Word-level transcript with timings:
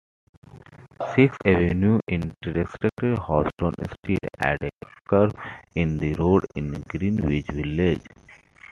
Sixth 1.13 1.37
Avenue 1.45 1.99
intersects 2.07 2.79
Houston 3.03 3.73
Street 3.99 4.19
at 4.39 4.59
a 4.63 4.71
curve 5.07 5.31
in 5.75 5.99
the 5.99 6.15
road 6.15 6.43
in 6.55 6.71
Greenwich 6.89 7.45
Village. 7.45 8.01